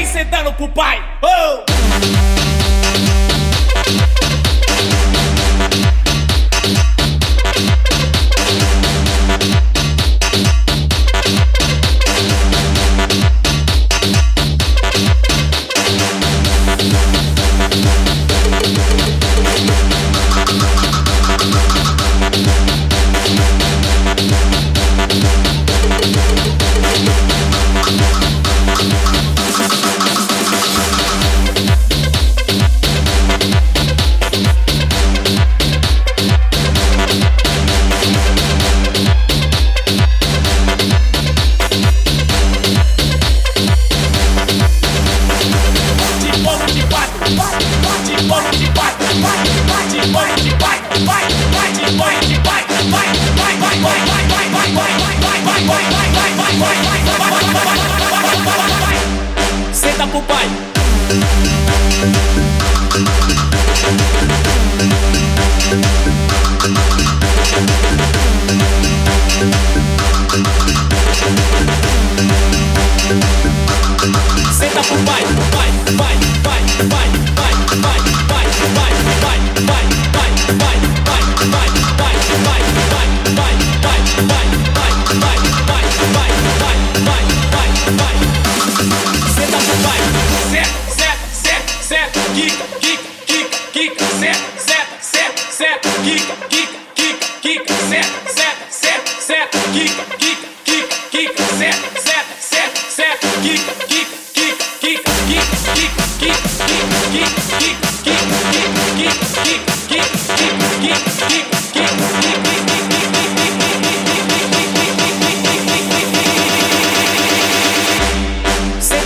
[0.00, 0.98] vem sentando pro pai.
[1.22, 1.69] Oh!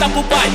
[0.08, 0.50] Pro pai.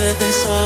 [0.00, 0.59] Said they saw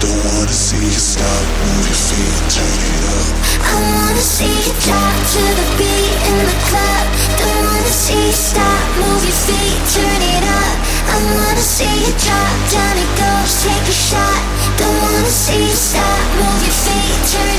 [0.00, 1.44] Don't wanna see you stop.
[1.66, 3.34] Move your feet, turn it up.
[3.66, 7.06] I wanna see you drop to the beat in the club.
[7.38, 8.82] Don't wanna see you stop.
[9.02, 10.76] Move your feet, turn it up.
[11.10, 12.94] I wanna see you drop down.
[12.94, 13.52] It goes.
[13.66, 14.40] Take a shot.
[14.78, 16.22] Don't wanna see you stop.
[16.38, 17.49] Move your feet, turn.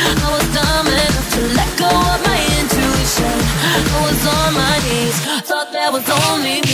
[0.00, 3.36] I was dumb enough to let go of my intuition.
[3.60, 5.16] I was on my knees,
[5.48, 6.69] thought that was only.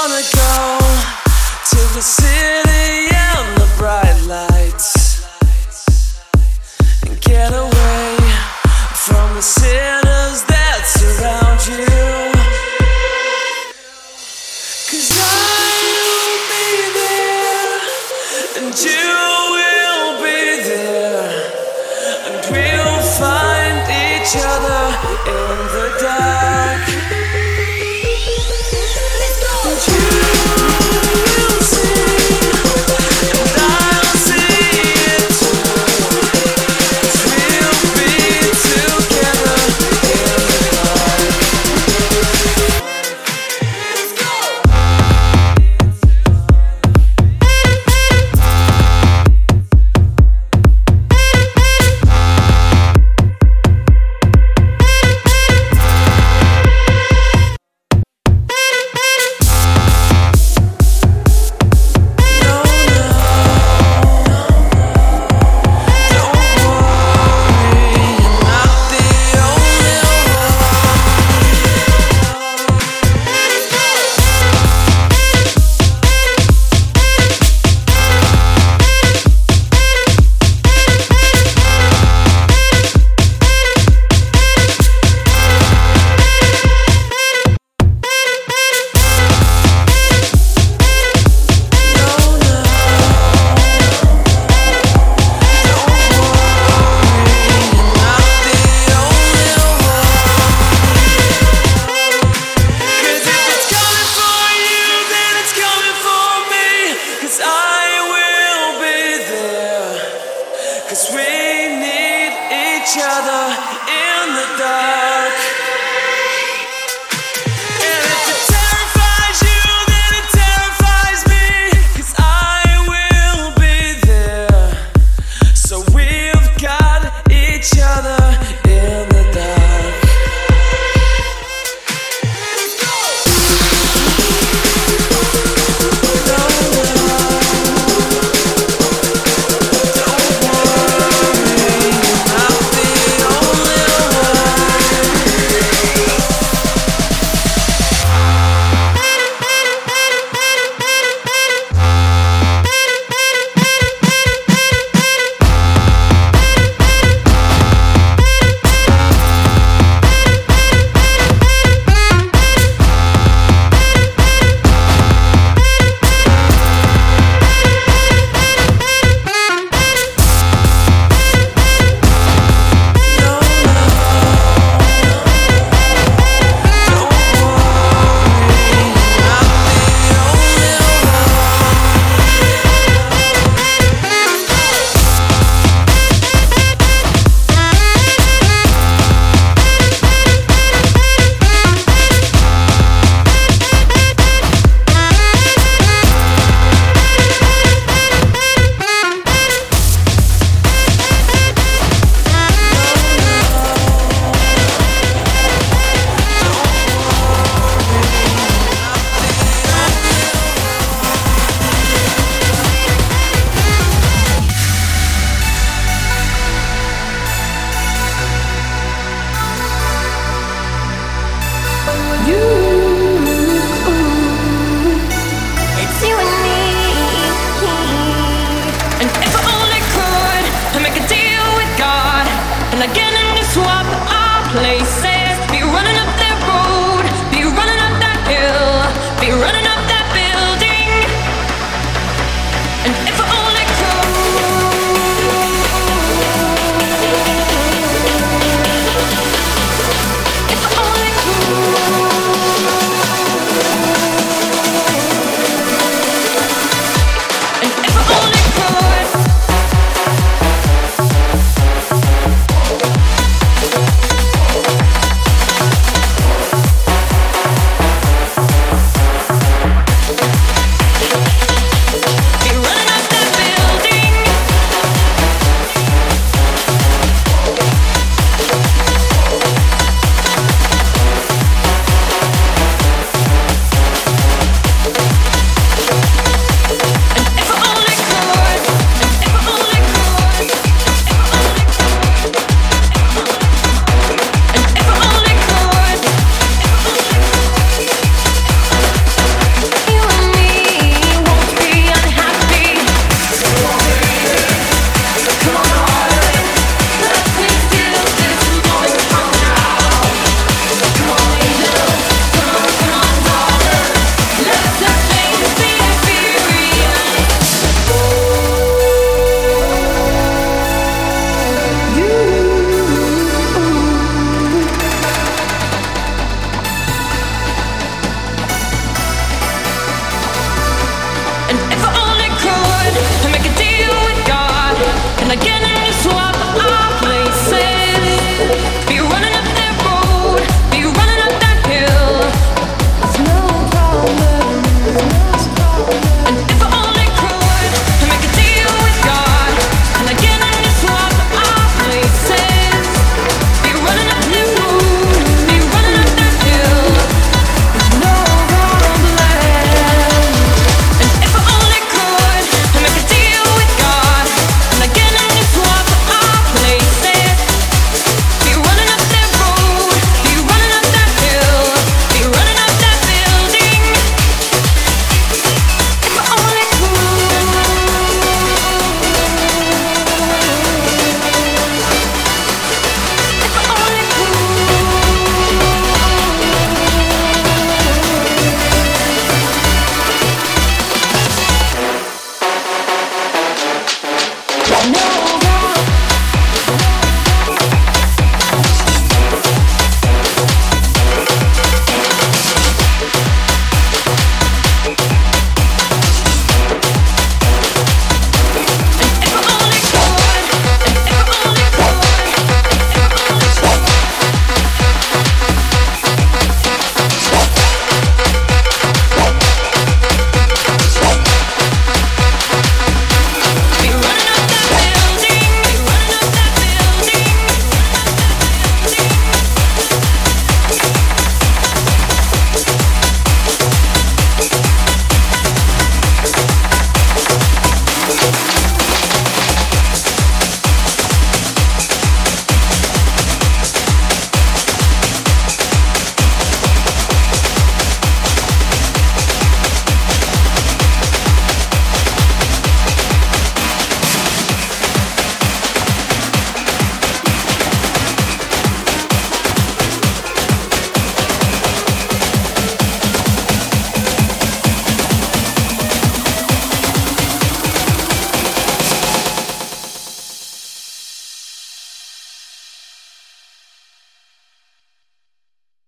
[0.00, 0.78] Wanna go
[1.70, 2.67] to the city